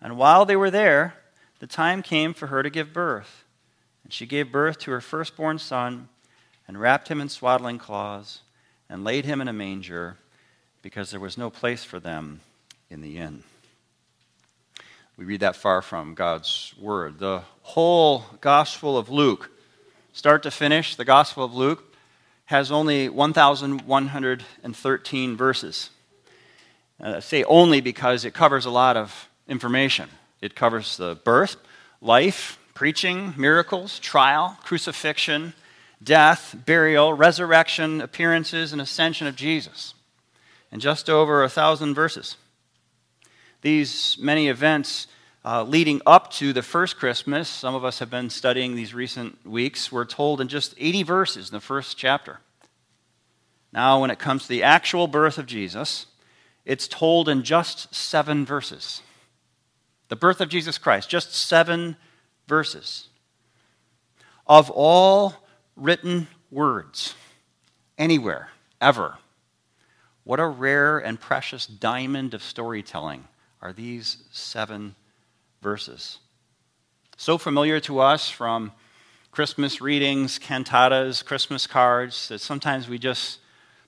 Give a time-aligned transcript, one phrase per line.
[0.00, 1.14] And while they were there,
[1.58, 3.44] the time came for her to give birth.
[4.02, 6.08] And she gave birth to her firstborn son,
[6.66, 8.40] and wrapped him in swaddling cloths,
[8.88, 10.16] and laid him in a manger,
[10.82, 12.40] because there was no place for them
[12.88, 13.42] in the inn.
[15.16, 17.18] We read that far from God's word.
[17.18, 19.50] The whole Gospel of Luke,
[20.12, 21.84] start to finish, the Gospel of Luke
[22.46, 25.90] has only 1,113 verses.
[27.00, 30.08] Uh, I say only because it covers a lot of information.
[30.40, 31.56] It covers the birth,
[32.00, 35.52] life, preaching, miracles, trial, crucifixion,
[36.02, 39.92] death, burial, resurrection, appearances, and ascension of Jesus.
[40.72, 42.36] In just over a thousand verses.
[43.60, 45.08] These many events
[45.44, 49.46] uh, leading up to the first Christmas, some of us have been studying these recent
[49.46, 52.40] weeks, were told in just 80 verses in the first chapter.
[53.72, 56.06] Now, when it comes to the actual birth of Jesus,
[56.64, 59.02] it's told in just seven verses.
[60.10, 61.96] The birth of Jesus Christ, just seven
[62.48, 63.08] verses.
[64.44, 65.34] Of all
[65.76, 67.14] written words,
[67.96, 68.48] anywhere,
[68.80, 69.18] ever,
[70.24, 73.28] what a rare and precious diamond of storytelling
[73.62, 74.96] are these seven
[75.62, 76.18] verses.
[77.16, 78.72] So familiar to us from
[79.30, 83.38] Christmas readings, cantatas, Christmas cards, that sometimes we just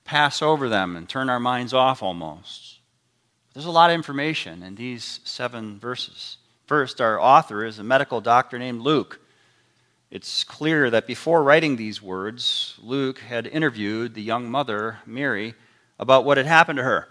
[0.05, 2.72] pass over them and turn our minds off almost.
[3.53, 6.37] There's a lot of information in these seven verses.
[6.65, 9.19] First, our author is a medical doctor named Luke.
[10.09, 15.53] It's clear that before writing these words, Luke had interviewed the young mother, Mary,
[15.99, 17.09] about what had happened to her.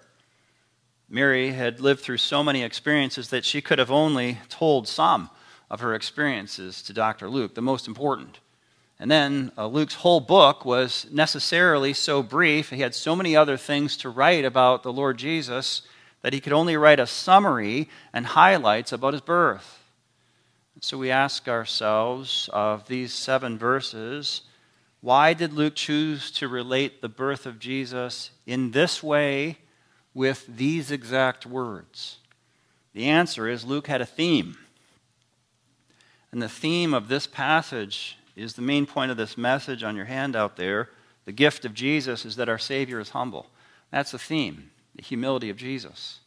[1.09, 5.31] Mary had lived through so many experiences that she could have only told some
[5.71, 7.31] of her experiences to Dr.
[7.31, 8.41] Luke, the most important.
[8.99, 12.71] And then uh, Luke's whole book was necessarily so brief.
[12.71, 15.83] He had so many other things to write about the Lord Jesus
[16.22, 19.81] that he could only write a summary and highlights about his birth.
[20.81, 24.43] So we ask ourselves of these seven verses,
[25.00, 29.59] why did Luke choose to relate the birth of Jesus in this way
[30.15, 32.19] with these exact words?
[32.94, 34.59] The answer is Luke had a theme.
[36.33, 40.06] And the theme of this passage is the main point of this message on your
[40.06, 40.89] handout there.
[41.27, 43.47] The gift of Jesus is that our Savior is humble.
[43.93, 46.20] That's the theme the humility of Jesus.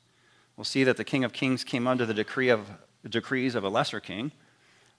[0.57, 2.69] We'll see that the King of Kings came under the decree of,
[3.07, 4.31] decrees of a lesser king.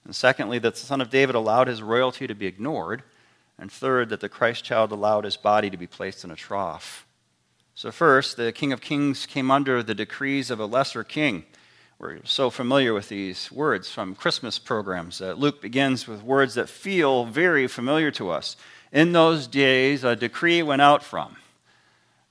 [0.05, 3.03] And secondly, that the Son of David allowed his royalty to be ignored.
[3.57, 7.05] And third, that the Christ child allowed his body to be placed in a trough.
[7.73, 11.43] So, first, the King of Kings came under the decrees of a lesser king.
[11.99, 15.19] We're so familiar with these words from Christmas programs.
[15.19, 18.55] Luke begins with words that feel very familiar to us.
[18.91, 21.37] In those days, a decree went out from.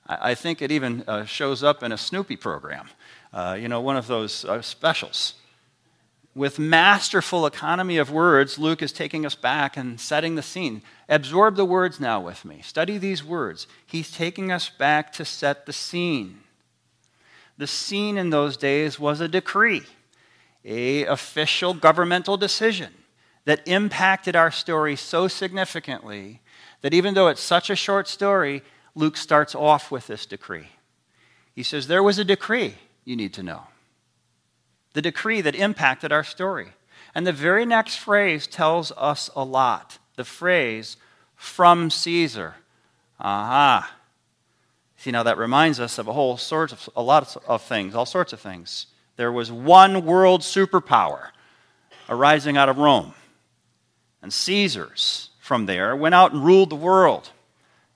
[0.07, 2.87] I think it even uh, shows up in a Snoopy program,
[3.33, 5.33] uh, you know, one of those uh, specials.
[6.33, 10.81] With masterful economy of words, Luke is taking us back and setting the scene.
[11.09, 12.61] Absorb the words now with me.
[12.63, 13.67] Study these words.
[13.85, 16.41] He's taking us back to set the scene.
[17.57, 19.81] The scene in those days was a decree,
[20.63, 22.93] a official governmental decision
[23.45, 26.41] that impacted our story so significantly
[26.81, 28.61] that even though it's such a short story,
[28.97, 30.69] Luke starts off with this decree.
[31.53, 32.75] He says, There was a decree
[33.05, 33.63] you need to know.
[34.93, 36.69] The decree that impacted our story.
[37.13, 39.99] And the very next phrase tells us a lot.
[40.15, 40.97] The phrase,
[41.35, 42.55] from Caesar.
[43.19, 43.93] Aha.
[44.97, 48.07] See, now that reminds us of a whole sort of, a lot of things, all
[48.07, 48.87] sorts of things.
[49.15, 51.29] There was one world superpower
[52.09, 53.13] arising out of Rome.
[54.23, 57.29] And Caesars from there went out and ruled the world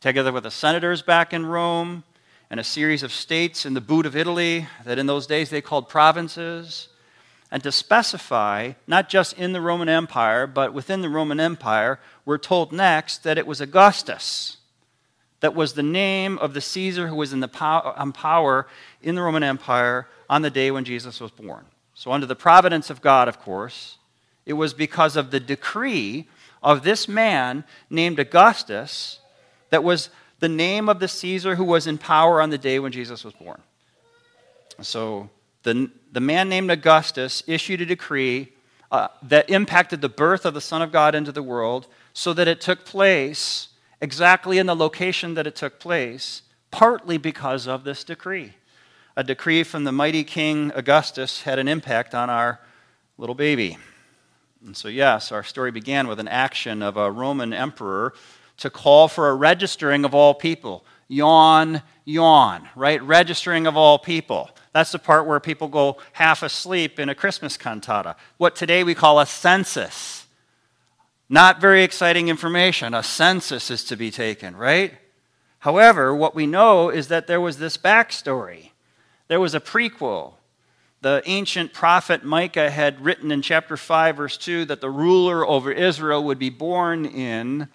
[0.01, 2.03] together with the senators back in Rome
[2.49, 5.61] and a series of states in the boot of Italy that in those days they
[5.61, 6.89] called provinces.
[7.51, 12.39] And to specify, not just in the Roman Empire, but within the Roman Empire, we're
[12.39, 14.57] told next that it was Augustus.
[15.41, 17.49] That was the name of the Caesar who was in the
[17.95, 18.67] um, power
[19.03, 21.65] in the Roman Empire on the day when Jesus was born.
[21.93, 23.97] So, under the providence of God, of course,
[24.45, 26.27] it was because of the decree
[26.63, 29.20] of this man named Augustus
[29.71, 30.09] that was
[30.39, 33.33] the name of the Caesar who was in power on the day when Jesus was
[33.33, 33.61] born.
[34.81, 35.29] So
[35.63, 38.53] the, the man named Augustus issued a decree
[38.91, 42.47] uh, that impacted the birth of the Son of God into the world so that
[42.47, 43.69] it took place
[44.01, 46.41] exactly in the location that it took place,
[46.71, 48.53] partly because of this decree.
[49.15, 52.59] A decree from the mighty King Augustus had an impact on our
[53.17, 53.77] little baby.
[54.65, 58.13] And so, yes, our story began with an action of a Roman emperor
[58.61, 60.85] to call for a registering of all people.
[61.07, 63.01] Yawn, yawn, right?
[63.01, 64.49] Registering of all people.
[64.71, 68.15] That's the part where people go half asleep in a Christmas cantata.
[68.37, 70.27] What today we call a census.
[71.27, 72.93] Not very exciting information.
[72.93, 74.93] A census is to be taken, right?
[75.59, 78.71] However, what we know is that there was this backstory.
[79.27, 80.33] There was a prequel
[81.01, 85.71] the ancient prophet Micah had written in chapter 5, verse 2, that the ruler over
[85.71, 87.67] Israel would be born in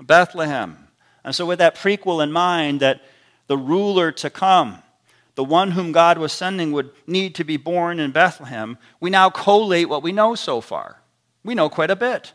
[0.00, 0.88] Bethlehem.
[1.24, 3.02] And so, with that prequel in mind, that
[3.46, 4.82] the ruler to come,
[5.34, 9.30] the one whom God was sending, would need to be born in Bethlehem, we now
[9.30, 11.00] collate what we know so far.
[11.44, 12.32] We know quite a bit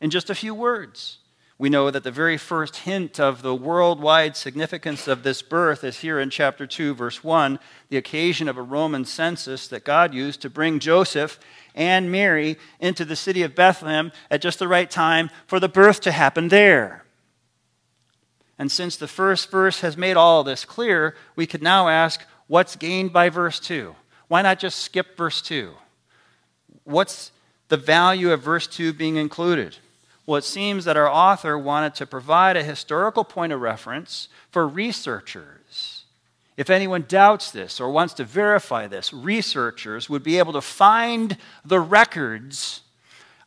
[0.00, 1.18] in just a few words.
[1.58, 6.00] We know that the very first hint of the worldwide significance of this birth is
[6.00, 10.42] here in chapter 2, verse 1, the occasion of a Roman census that God used
[10.42, 11.38] to bring Joseph
[11.74, 16.00] and Mary into the city of Bethlehem at just the right time for the birth
[16.00, 17.01] to happen there.
[18.62, 22.24] And since the first verse has made all of this clear, we could now ask
[22.46, 23.96] what's gained by verse 2?
[24.28, 25.72] Why not just skip verse 2?
[26.84, 27.32] What's
[27.66, 29.78] the value of verse 2 being included?
[30.26, 34.68] Well, it seems that our author wanted to provide a historical point of reference for
[34.68, 36.04] researchers.
[36.56, 41.36] If anyone doubts this or wants to verify this, researchers would be able to find
[41.64, 42.82] the records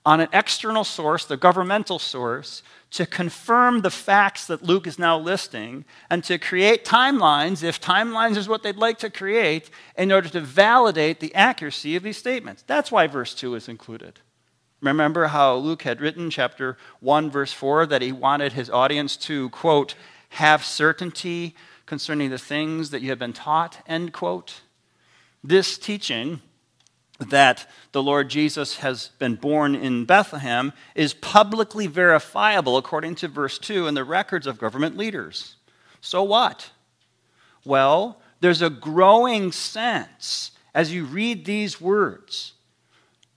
[0.05, 2.61] on an external source, the governmental source,
[2.91, 8.37] to confirm the facts that Luke is now listing and to create timelines, if timelines
[8.37, 12.63] is what they'd like to create, in order to validate the accuracy of these statements.
[12.67, 14.19] That's why verse 2 is included.
[14.81, 19.49] Remember how Luke had written, chapter 1, verse 4, that he wanted his audience to,
[19.49, 19.95] quote,
[20.29, 21.55] have certainty
[21.85, 24.61] concerning the things that you have been taught, end quote.
[25.43, 26.41] This teaching
[27.19, 33.57] that the Lord Jesus has been born in Bethlehem is publicly verifiable according to verse
[33.57, 35.55] 2 in the records of government leaders.
[36.01, 36.71] So what?
[37.63, 42.53] Well, there's a growing sense as you read these words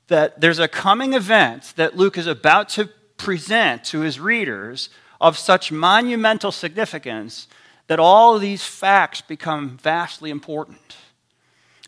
[0.09, 4.89] that there's a coming event that Luke is about to present to his readers
[5.21, 7.47] of such monumental significance
[7.87, 10.97] that all these facts become vastly important.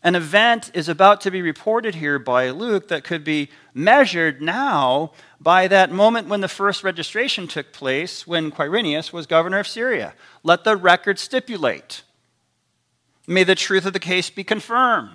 [0.03, 5.11] An event is about to be reported here by Luke that could be measured now
[5.39, 10.15] by that moment when the first registration took place when Quirinius was governor of Syria.
[10.43, 12.01] Let the record stipulate.
[13.27, 15.11] May the truth of the case be confirmed.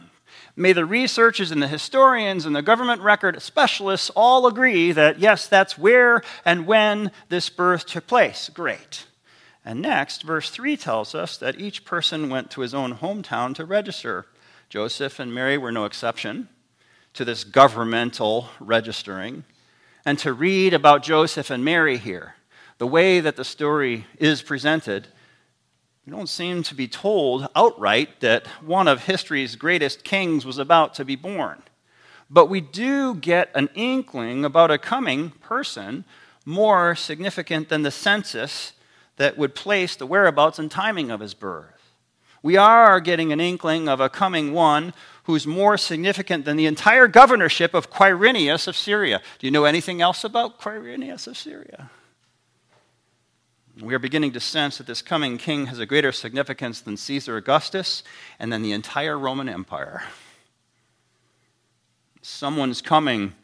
[0.54, 5.48] May the researchers and the historians and the government record specialists all agree that, yes,
[5.48, 8.50] that's where and when this birth took place.
[8.54, 9.06] Great.
[9.64, 13.64] And next, verse 3 tells us that each person went to his own hometown to
[13.64, 14.26] register.
[14.68, 16.48] Joseph and Mary were no exception
[17.14, 19.44] to this governmental registering.
[20.04, 22.34] And to read about Joseph and Mary here,
[22.78, 25.08] the way that the story is presented,
[26.04, 30.94] we don't seem to be told outright that one of history's greatest kings was about
[30.94, 31.62] to be born.
[32.28, 36.04] But we do get an inkling about a coming person
[36.44, 38.72] more significant than the census
[39.16, 41.75] that would place the whereabouts and timing of his birth.
[42.46, 47.08] We are getting an inkling of a coming one who's more significant than the entire
[47.08, 49.20] governorship of Quirinius of Syria.
[49.40, 51.90] Do you know anything else about Quirinius of Syria?
[53.82, 57.36] We are beginning to sense that this coming king has a greater significance than Caesar
[57.36, 58.04] Augustus
[58.38, 60.04] and than the entire Roman Empire.
[62.22, 63.34] Someone's coming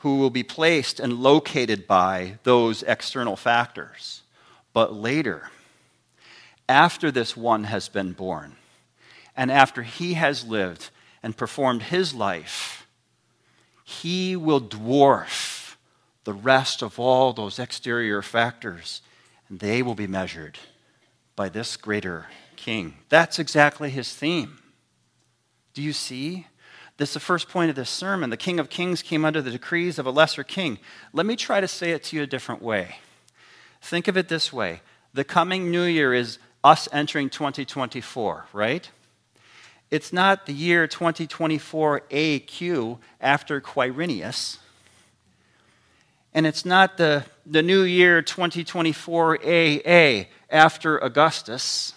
[0.00, 4.20] who will be placed and located by those external factors.
[4.74, 5.48] But later,
[6.72, 8.56] after this one has been born,
[9.36, 10.90] and after he has lived
[11.22, 12.86] and performed his life,
[13.84, 15.76] he will dwarf
[16.24, 19.02] the rest of all those exterior factors
[19.48, 20.58] and they will be measured
[21.36, 22.26] by this greater
[22.56, 22.94] king.
[23.10, 24.58] That's exactly his theme.
[25.74, 26.46] Do you see?
[26.96, 28.30] This is the first point of this sermon.
[28.30, 30.78] The King of Kings came under the decrees of a lesser king.
[31.12, 32.96] Let me try to say it to you a different way.
[33.82, 34.80] Think of it this way
[35.12, 38.90] the coming new year is us entering 2024, right?
[39.90, 44.58] It's not the year 2024 AQ after Quirinius.
[46.34, 51.94] And it's not the, the new year 2024 AA after Augustus.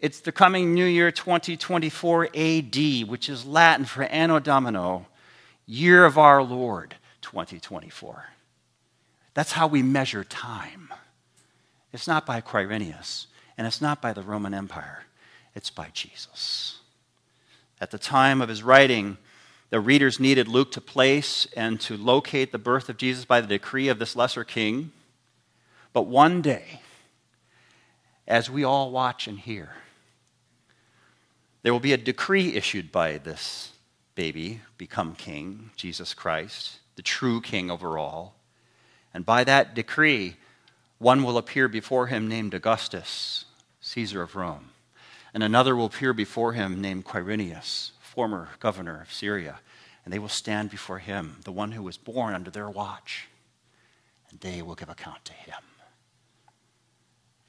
[0.00, 2.76] It's the coming New Year 2024 AD,
[3.08, 5.04] which is Latin for Anno Domini,
[5.66, 8.24] year of our Lord 2024.
[9.34, 10.92] That's how we measure time.
[11.92, 13.26] It's not by Quirinius,
[13.56, 15.04] and it's not by the Roman Empire,
[15.54, 16.78] it's by Jesus.
[17.80, 19.16] At the time of his writing,
[19.70, 23.46] the readers needed Luke to place and to locate the birth of Jesus by the
[23.46, 24.92] decree of this lesser king.
[25.92, 26.80] But one day,
[28.26, 29.70] as we all watch and hear,
[31.62, 33.72] there will be a decree issued by this
[34.14, 38.34] baby, become king, Jesus Christ, the true king over all.
[39.14, 40.36] And by that decree,
[40.98, 43.44] one will appear before him named Augustus,
[43.80, 44.70] Caesar of Rome,
[45.32, 49.60] and another will appear before him named Quirinius, former governor of Syria.
[50.04, 53.28] And they will stand before him, the one who was born under their watch,
[54.30, 55.60] and they will give account to him.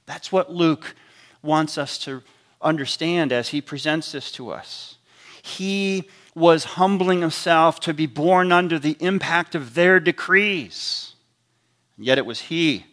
[0.06, 0.94] That's what Luke
[1.42, 2.22] wants us to
[2.62, 4.98] understand as he presents this to us.
[5.42, 11.14] He was humbling himself to be born under the impact of their decrees.
[11.96, 12.86] And yet it was he,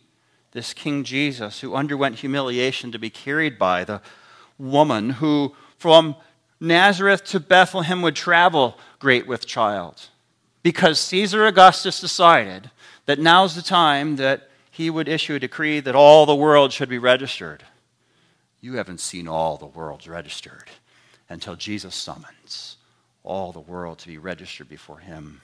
[0.56, 4.00] this King Jesus, who underwent humiliation to be carried by the
[4.58, 6.16] woman who, from
[6.58, 10.08] Nazareth to Bethlehem, would travel great with child.
[10.62, 12.70] Because Caesar Augustus decided
[13.04, 16.88] that now's the time that he would issue a decree that all the world should
[16.88, 17.62] be registered.
[18.62, 20.70] You haven't seen all the worlds registered
[21.28, 22.78] until Jesus summons
[23.22, 25.42] all the world to be registered before him.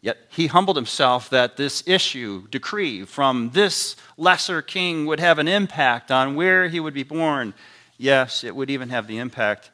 [0.00, 5.48] Yet he humbled himself that this issue, decree from this lesser king would have an
[5.48, 7.52] impact on where he would be born.
[7.96, 9.70] Yes, it would even have the impact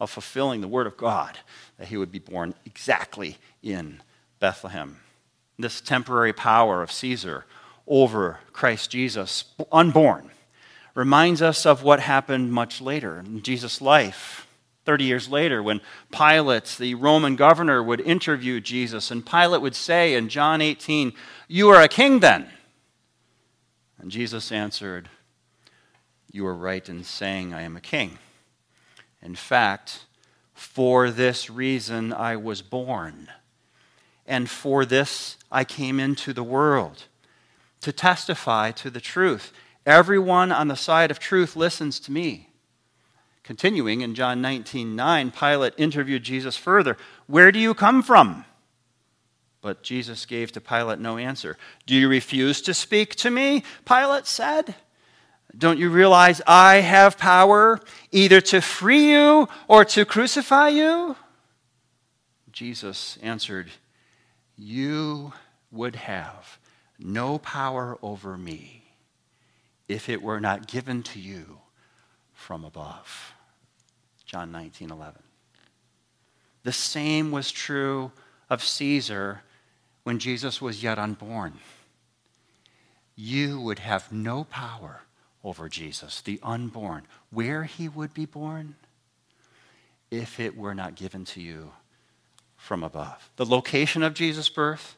[0.00, 1.38] of fulfilling the word of God
[1.78, 4.00] that he would be born exactly in
[4.40, 5.00] Bethlehem.
[5.58, 7.44] This temporary power of Caesar
[7.86, 10.30] over Christ Jesus, unborn,
[10.94, 14.45] reminds us of what happened much later in Jesus' life.
[14.86, 15.80] 30 years later, when
[16.12, 21.12] Pilate, the Roman governor, would interview Jesus, and Pilate would say in John 18,
[21.48, 22.48] You are a king then.
[23.98, 25.10] And Jesus answered,
[26.30, 28.18] You are right in saying I am a king.
[29.20, 30.06] In fact,
[30.54, 33.28] for this reason I was born,
[34.24, 37.04] and for this I came into the world,
[37.80, 39.52] to testify to the truth.
[39.84, 42.45] Everyone on the side of truth listens to me.
[43.46, 46.96] Continuing in John 19 9, Pilate interviewed Jesus further
[47.28, 48.44] Where do you come from?
[49.60, 51.56] But Jesus gave to Pilate no answer.
[51.86, 53.62] Do you refuse to speak to me?
[53.84, 54.74] Pilate said.
[55.56, 61.16] Don't you realize I have power either to free you or to crucify you?
[62.50, 63.70] Jesus answered,
[64.56, 65.32] You
[65.70, 66.58] would have
[66.98, 68.82] no power over me
[69.88, 71.60] if it were not given to you
[72.34, 73.35] from above.
[74.26, 75.22] John 19 11.
[76.64, 78.10] The same was true
[78.50, 79.42] of Caesar
[80.02, 81.54] when Jesus was yet unborn.
[83.14, 85.02] You would have no power
[85.42, 88.74] over Jesus, the unborn, where he would be born,
[90.10, 91.70] if it were not given to you
[92.56, 93.30] from above.
[93.36, 94.96] The location of Jesus' birth,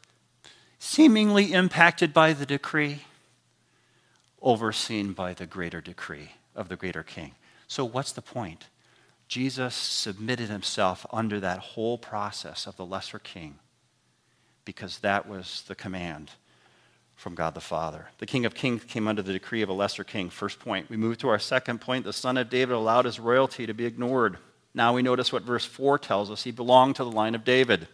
[0.79, 3.03] seemingly impacted by the decree,
[4.41, 7.35] overseen by the greater decree of the greater king.
[7.67, 8.69] So, what's the point?
[9.29, 13.59] Jesus submitted himself under that whole process of the lesser king
[14.65, 16.31] because that was the command
[17.15, 18.07] from God the Father.
[18.19, 20.31] The King of Kings came under the decree of a lesser king.
[20.31, 20.89] First point.
[20.89, 22.05] We move to our second point.
[22.05, 24.39] The son of David allowed his royalty to be ignored.
[24.73, 26.45] Now we notice what verse 4 tells us.
[26.45, 27.89] He belonged to the line of David.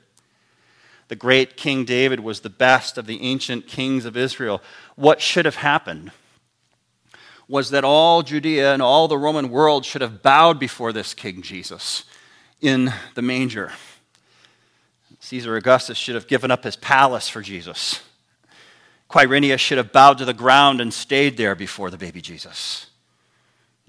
[1.08, 4.62] The great King David was the best of the ancient kings of Israel.
[4.94, 6.12] What should have happened?
[7.48, 11.42] Was that all Judea and all the Roman world should have bowed before this King
[11.42, 12.04] Jesus
[12.60, 13.72] in the manger.
[15.20, 18.02] Caesar Augustus should have given up his palace for Jesus.
[19.08, 22.86] Quirinius should have bowed to the ground and stayed there before the baby Jesus.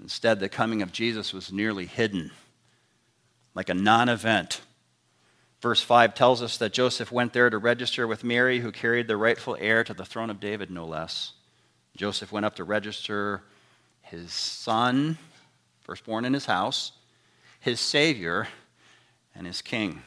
[0.00, 2.30] Instead, the coming of Jesus was nearly hidden,
[3.54, 4.60] like a non event.
[5.62, 9.16] Verse 5 tells us that Joseph went there to register with Mary, who carried the
[9.16, 11.32] rightful heir to the throne of David, no less.
[11.96, 13.42] Joseph went up to register
[14.02, 15.18] his son,
[15.80, 16.92] firstborn in his house,
[17.58, 18.48] his Savior,
[19.34, 20.02] and his king.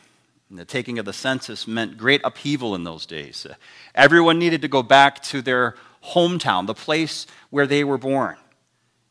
[0.49, 3.45] And the taking of the census meant great upheaval in those days.
[3.45, 3.55] Uh,
[3.93, 5.75] everyone needed to go back to their
[6.13, 8.37] hometown, the place where they were born,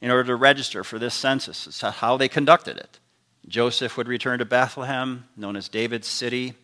[0.01, 1.67] in order to register for this census.
[1.67, 2.99] It's how they conducted it.
[3.47, 6.55] Joseph would return to Bethlehem, known as David's city.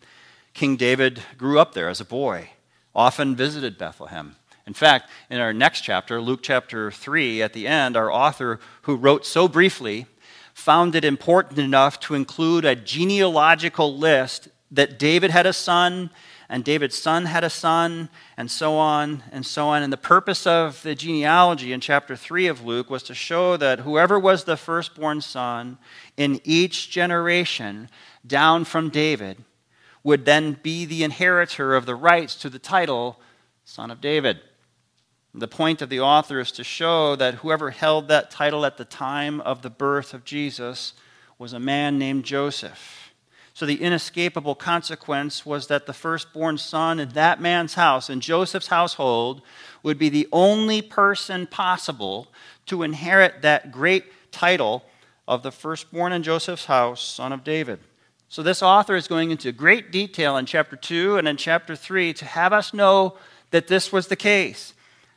[0.53, 2.51] King David grew up there as a boy,
[2.93, 4.35] often visited Bethlehem.
[4.67, 8.95] In fact, in our next chapter, Luke chapter 3, at the end, our author, who
[8.95, 10.07] wrote so briefly
[10.55, 16.09] found it important enough to include a genealogical list that David had a son,
[16.49, 19.83] and David's son had a son, and so on and so on.
[19.83, 23.81] And the purpose of the genealogy in chapter 3 of Luke was to show that
[23.81, 25.77] whoever was the firstborn son
[26.17, 27.89] in each generation
[28.25, 29.43] down from David
[30.03, 33.19] would then be the inheritor of the rights to the title
[33.65, 34.39] Son of David.
[35.37, 38.85] The point of the author is to show that whoever held that title at the
[38.85, 40.93] time of the birth of Jesus
[41.37, 43.11] was a man named Joseph.
[43.53, 48.67] So the inescapable consequence was that the firstborn son in that man's house, in Joseph's
[48.67, 49.41] household,
[49.83, 52.31] would be the only person possible
[52.67, 54.85] to inherit that great title
[55.27, 57.79] of the firstborn in Joseph's house, son of David.
[58.29, 62.13] So this author is going into great detail in chapter 2 and in chapter 3
[62.13, 63.17] to have us know
[63.51, 64.73] that this was the case.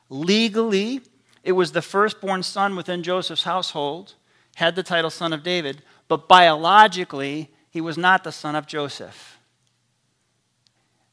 [0.09, 1.01] Legally,
[1.43, 4.15] it was the firstborn son within Joseph's household,
[4.57, 9.39] had the title son of David, but biologically, he was not the son of Joseph.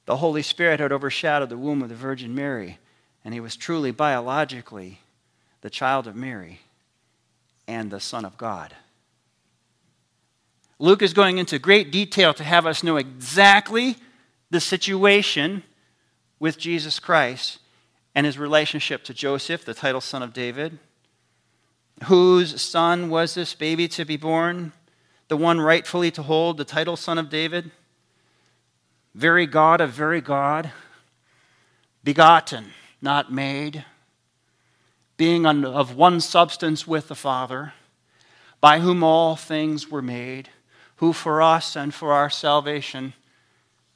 [0.05, 2.77] The Holy Spirit had overshadowed the womb of the Virgin Mary,
[3.23, 4.99] and he was truly biologically
[5.61, 6.61] the child of Mary
[7.67, 8.75] and the Son of God.
[10.77, 13.95] Luke is going into great detail to have us know exactly
[14.51, 15.63] the situation
[16.39, 17.59] with Jesus Christ
[18.15, 20.79] and his relationship to Joseph, the title son of David.
[22.05, 24.71] Whose son was this baby to be born?
[25.27, 27.71] The one rightfully to hold the title son of David?
[29.13, 30.71] Very God of very God,
[32.03, 33.85] begotten, not made,
[35.17, 37.73] being of one substance with the Father,
[38.59, 40.49] by whom all things were made,
[40.97, 43.13] who for us and for our salvation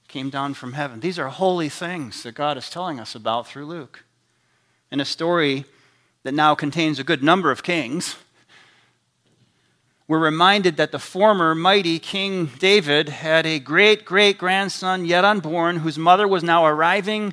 [0.07, 1.01] came down from heaven.
[1.01, 4.03] These are holy things that God is telling us about through Luke
[4.91, 5.65] in a story
[6.23, 8.15] that now contains a good number of kings,
[10.07, 15.77] we're reminded that the former mighty King David had a great great grandson yet unborn,
[15.77, 17.31] whose mother was now arriving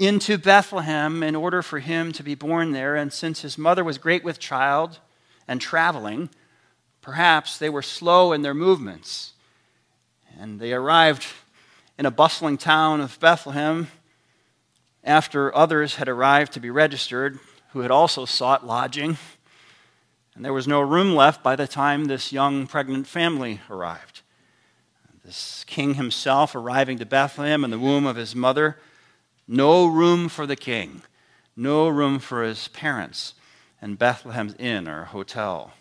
[0.00, 2.96] into Bethlehem in order for him to be born there.
[2.96, 4.98] And since his mother was great with child
[5.46, 6.28] and traveling,
[7.02, 9.32] perhaps they were slow in their movements.
[10.40, 11.26] And they arrived
[11.98, 13.88] in a bustling town of Bethlehem
[15.08, 17.38] after others had arrived to be registered
[17.72, 19.16] who had also sought lodging.
[20.34, 24.20] And there was no room left by the time this young pregnant family arrived.
[25.24, 28.78] This king himself arriving to Bethlehem in the womb of his mother,
[29.46, 31.02] no room for the king,
[31.56, 33.34] no room for his parents,
[33.82, 35.72] and Bethlehem's inn or hotel.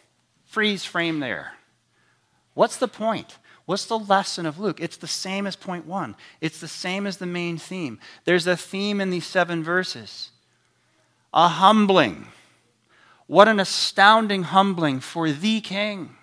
[0.46, 1.54] Freeze frame there.
[2.54, 3.38] What's the point?
[3.68, 4.80] What's the lesson of Luke?
[4.80, 8.00] It's the same as point one, it's the same as the main theme.
[8.24, 10.32] There's a theme in these seven verses
[11.34, 12.28] a humbling.
[13.28, 16.16] What an astounding humbling for the king.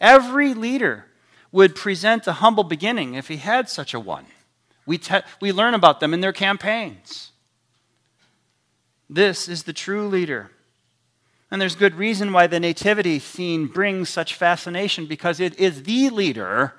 [0.00, 1.06] Every leader
[1.52, 4.26] would present a humble beginning if he had such a one.
[4.84, 7.30] We, te- we learn about them in their campaigns.
[9.08, 10.50] This is the true leader.
[11.54, 16.10] And there's good reason why the nativity scene brings such fascination because it is the
[16.10, 16.74] leader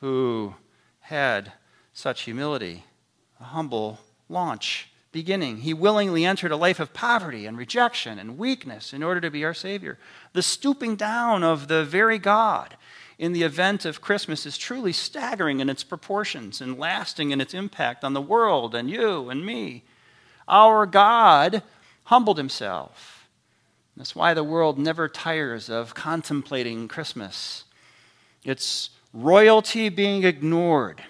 [0.00, 0.54] who
[1.00, 1.54] had
[1.92, 2.84] such humility,
[3.40, 5.56] a humble launch beginning.
[5.56, 9.44] He willingly entered a life of poverty and rejection and weakness in order to be
[9.44, 9.98] our Savior.
[10.34, 12.76] The stooping down of the very God
[13.18, 17.54] in the event of Christmas is truly staggering in its proportions and lasting in its
[17.54, 19.82] impact on the world and you and me.
[20.46, 21.64] Our God
[22.04, 23.15] humbled himself
[23.96, 27.64] that's why the world never tires of contemplating Christmas.
[28.44, 31.02] It's royalty being ignored.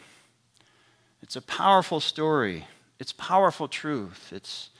[1.21, 2.67] It's a powerful story.
[3.01, 4.33] It's powerful truth.
[4.33, 4.71] It's,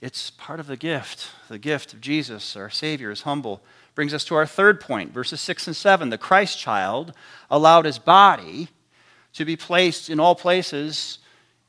[0.00, 1.30] it's part of the gift.
[1.48, 3.62] The gift of Jesus, our Savior, is humble.
[3.94, 6.10] Brings us to our third point, verses 6 and 7.
[6.10, 7.12] The Christ child
[7.48, 8.68] allowed his body
[9.34, 11.18] to be placed in all places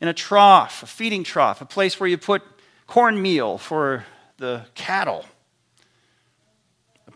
[0.02, 2.42] in a trough, a feeding trough, a place where you put
[2.88, 4.06] cornmeal for
[4.38, 5.26] the cattle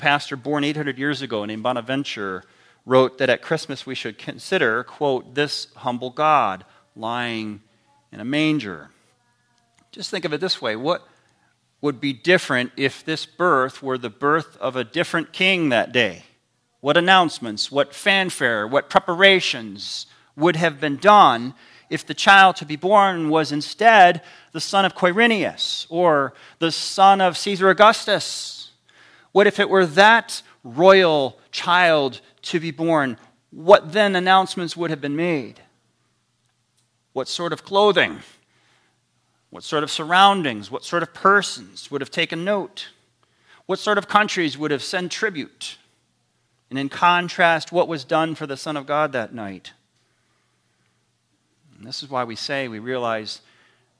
[0.02, 2.44] pastor born 800 years ago named Bonaventure
[2.88, 7.62] wrote that at Christmas we should consider, quote, this humble God lying
[8.12, 8.90] in a manger.
[9.92, 11.08] Just think of it this way what
[11.82, 16.24] would be different if this birth were the birth of a different king that day?
[16.80, 21.54] What announcements, what fanfare, what preparations would have been done
[21.92, 27.22] if the child to be born was instead the son of Quirinius or the son
[27.22, 28.61] of Caesar Augustus
[29.32, 33.17] what if it were that royal child to be born?
[33.52, 35.62] What then announcements would have been made?
[37.13, 38.20] What sort of clothing?
[39.50, 40.72] What sort of surroundings?
[40.72, 42.89] What sort of persons would have taken note?
[43.65, 45.78] What sort of countries would have sent tribute?
[46.70, 49.74] And in contrast, what was done for the Son of God that night?
[51.78, 53.41] And this is why we say we realize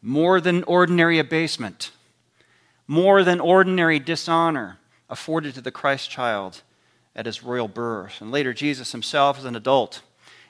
[0.02, 1.92] more than ordinary abasement,
[2.88, 4.78] more than ordinary dishonor
[5.12, 6.62] afforded to the Christ child
[7.16, 8.22] at his royal birth.
[8.22, 10.02] And later, Jesus himself, as an adult,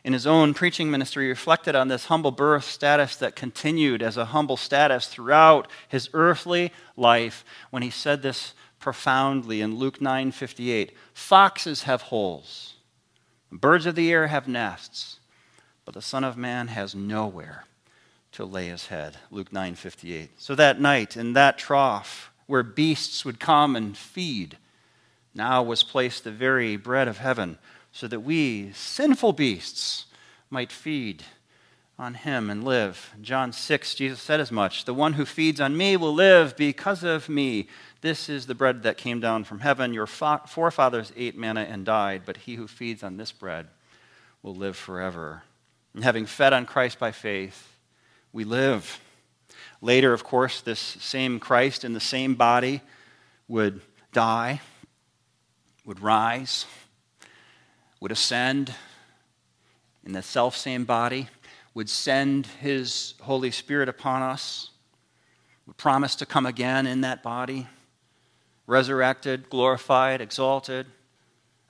[0.03, 4.25] in his own preaching ministry, reflected on this humble birth status that continued as a
[4.25, 11.83] humble status throughout his earthly life when he said this profoundly in Luke 9:58 Foxes
[11.83, 12.75] have holes,
[13.51, 15.19] birds of the air have nests,
[15.85, 17.65] but the Son of Man has nowhere
[18.31, 19.17] to lay his head.
[19.29, 20.29] Luke 9:58.
[20.37, 24.57] So that night in that trough where beasts would come and feed,
[25.33, 27.57] now was placed the very bread of heaven,
[27.93, 30.05] so that we, sinful beasts,
[30.49, 31.23] might feed
[31.97, 33.13] on him and live.
[33.21, 37.03] John 6, Jesus said as much The one who feeds on me will live because
[37.03, 37.67] of me.
[38.01, 39.93] This is the bread that came down from heaven.
[39.93, 43.67] Your forefathers ate manna and died, but he who feeds on this bread
[44.43, 45.43] will live forever.
[45.93, 47.77] And having fed on Christ by faith,
[48.33, 48.99] we live.
[49.81, 52.81] Later, of course, this same Christ in the same body
[53.47, 53.81] would
[54.13, 54.61] die,
[55.85, 56.65] would rise,
[57.99, 58.73] would ascend
[60.05, 61.29] in the self same body,
[61.73, 64.69] would send his Holy Spirit upon us,
[65.65, 67.67] would promise to come again in that body,
[68.67, 70.85] resurrected, glorified, exalted,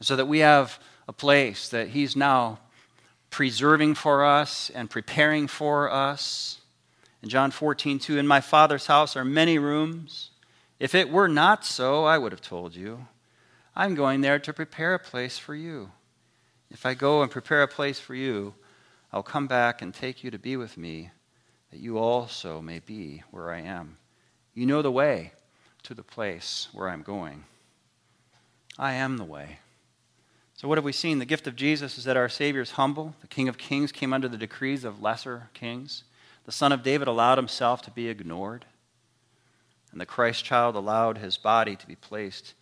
[0.02, 2.60] so that we have a place that he's now
[3.30, 6.60] preserving for us and preparing for us.
[7.21, 10.31] In John 14, 2, in my Father's house are many rooms.
[10.79, 13.07] If it were not so, I would have told you.
[13.75, 15.91] I'm going there to prepare a place for you.
[16.71, 18.55] If I go and prepare a place for you,
[19.13, 21.12] I'll come back and take you to be with me,
[21.69, 23.97] that you also may be where I am.
[24.53, 25.34] You know the way
[25.84, 27.43] to the place where I'm going.
[28.79, 29.60] I am the way.
[30.55, 31.19] So, what have we seen?
[31.19, 33.15] The gift of Jesus is that our Savior is humble.
[33.21, 36.03] The King of Kings came under the decrees of lesser kings.
[36.52, 38.66] The Son of David allowed himself to be ignored.
[39.94, 42.56] And the Christ child allowed his body to be placed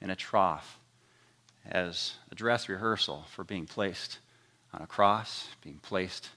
[0.00, 0.80] in a trough
[1.64, 4.18] as a dress rehearsal for being placed
[4.72, 6.30] on a cross, being placed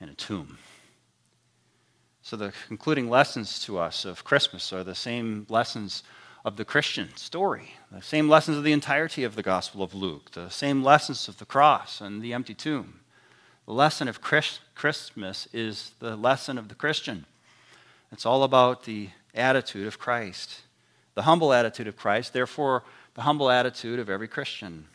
[0.00, 0.58] in a tomb.
[2.22, 6.02] So, the concluding lessons to us of Christmas are the same lessons
[6.44, 10.32] of the Christian story, the same lessons of the entirety of the Gospel of Luke,
[10.32, 13.02] the same lessons of the cross and the empty tomb.
[13.66, 17.26] The lesson of Christmas is the lesson of the Christian.
[18.12, 20.60] It's all about the attitude of Christ,
[21.14, 24.86] the humble attitude of Christ, therefore, the humble attitude of every Christian.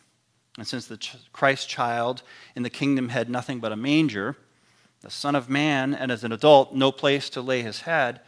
[0.56, 0.98] And since the
[1.32, 2.22] Christ child
[2.56, 4.36] in the kingdom had nothing but a manger,
[5.02, 8.20] the Son of Man, and as an adult, no place to lay his head,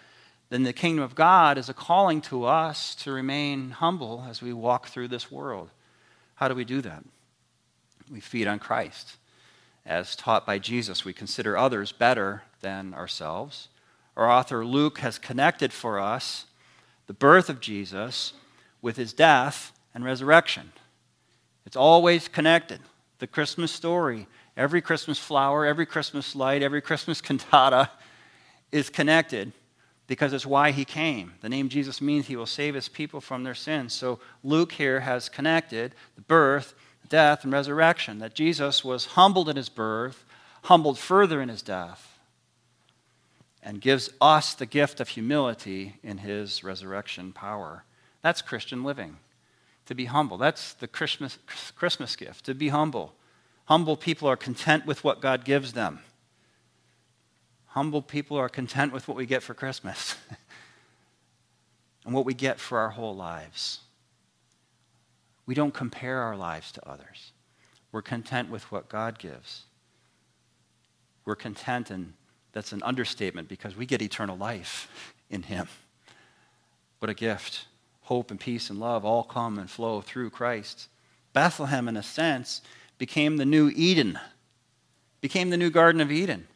[0.51, 4.53] then the kingdom of God is a calling to us to remain humble as we
[4.53, 5.71] walk through this world.
[6.35, 7.03] How do we do that?
[8.11, 9.17] We feed on Christ.
[9.87, 13.69] As taught by Jesus, we consider others better than ourselves.
[14.17, 16.47] Our author Luke has connected for us
[17.07, 18.33] the birth of Jesus
[18.81, 20.73] with his death and resurrection.
[21.67, 22.81] It's always connected.
[23.19, 27.91] The Christmas story, every Christmas flower, every Christmas light, every Christmas cantata
[28.73, 29.53] is connected
[30.07, 31.33] because it's why he came.
[31.41, 33.93] The name Jesus means he will save his people from their sins.
[33.93, 36.75] So Luke here has connected the birth,
[37.09, 38.19] death, and resurrection.
[38.19, 40.25] That Jesus was humbled in his birth,
[40.65, 42.19] humbled further in his death,
[43.63, 47.85] and gives us the gift of humility in his resurrection power.
[48.23, 49.19] That's Christian living,
[49.87, 50.39] to be humble.
[50.39, 51.39] That's the Christmas,
[51.77, 53.15] Christmas gift, to be humble.
[53.67, 56.01] Humble people are content with what God gives them.
[57.69, 60.17] Humble people are content with what we get for Christmas
[62.05, 63.81] and what we get for our whole lives.
[65.47, 67.33] We don't compare our lives to others.
[67.93, 69.65] We're content with what God gives.
[71.25, 72.15] We're content, and
[72.53, 75.69] that's an understatement because we get eternal life in Him.
[76.99, 77.67] What a gift.
[78.03, 80.89] Hope and peace and love all come and flow through Christ.
[81.33, 82.63] Bethlehem, in a sense,
[82.99, 84.19] became the new Eden,
[85.21, 86.47] became the new Garden of Eden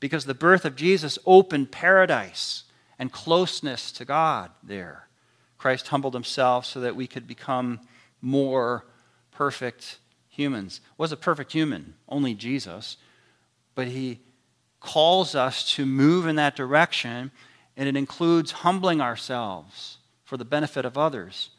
[0.00, 2.64] because the birth of Jesus opened paradise
[2.98, 5.08] and closeness to God there.
[5.56, 7.80] Christ humbled himself so that we could become
[8.20, 8.84] more
[9.30, 10.80] perfect humans.
[10.96, 11.94] Was a perfect human?
[12.08, 12.96] Only Jesus.
[13.74, 14.20] But he
[14.80, 17.30] calls us to move in that direction,
[17.76, 21.50] and it includes humbling ourselves for the benefit of others.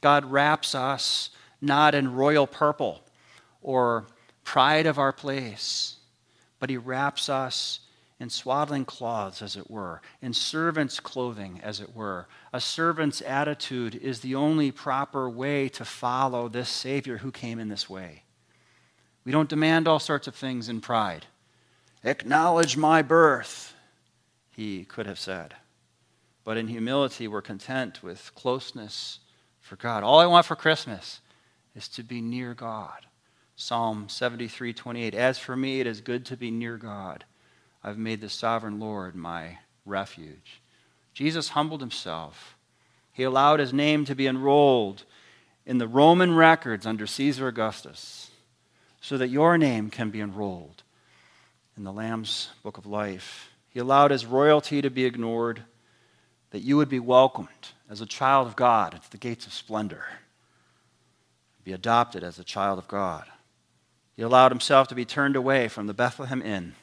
[0.00, 3.02] God wraps us not in royal purple
[3.62, 4.06] or
[4.44, 5.96] pride of our place,
[6.60, 7.80] but he wraps us
[8.20, 12.26] in swaddling cloths, as it were, in servant's clothing, as it were.
[12.52, 17.68] A servant's attitude is the only proper way to follow this Savior who came in
[17.68, 18.24] this way.
[19.24, 21.26] We don't demand all sorts of things in pride.
[22.02, 23.74] Acknowledge my birth,
[24.50, 25.54] he could have said.
[26.44, 29.20] But in humility, we're content with closeness
[29.60, 30.02] for God.
[30.02, 31.20] All I want for Christmas
[31.76, 33.06] is to be near God.
[33.54, 35.14] Psalm 73 28.
[35.14, 37.24] As for me, it is good to be near God.
[37.82, 40.60] I've made the sovereign Lord my refuge.
[41.14, 42.56] Jesus humbled himself.
[43.12, 45.04] He allowed his name to be enrolled
[45.66, 48.30] in the Roman records under Caesar Augustus
[49.00, 50.82] so that your name can be enrolled
[51.76, 53.50] in the Lamb's book of life.
[53.68, 55.62] He allowed his royalty to be ignored,
[56.50, 57.48] that you would be welcomed
[57.88, 60.04] as a child of God into the gates of splendor,
[61.64, 63.26] be adopted as a child of God.
[64.16, 66.74] He allowed himself to be turned away from the Bethlehem Inn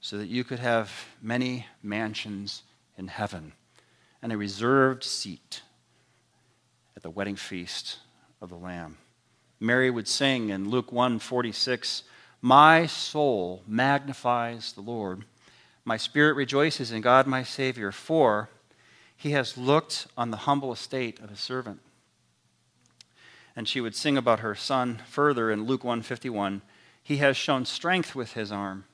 [0.00, 2.62] so that you could have many mansions
[2.96, 3.52] in heaven
[4.22, 5.62] and a reserved seat
[6.96, 7.98] at the wedding feast
[8.40, 8.98] of the Lamb.
[9.60, 12.02] Mary would sing in Luke 1:46,
[12.40, 15.24] "My soul magnifies the Lord.
[15.84, 18.50] My spirit rejoices in God my Savior, for
[19.16, 21.80] he has looked on the humble estate of his servant."
[23.54, 26.62] And she would sing about her son further in Luke 151,
[27.02, 28.84] "He has shown strength with his arm."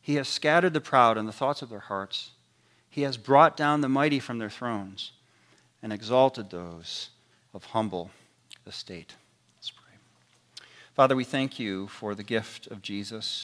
[0.00, 2.30] He has scattered the proud in the thoughts of their hearts.
[2.88, 5.12] He has brought down the mighty from their thrones
[5.82, 7.10] and exalted those
[7.54, 8.10] of humble
[8.66, 9.14] estate.
[9.56, 9.96] Let's pray.
[10.94, 13.36] Father, we thank you for the gift of Jesus.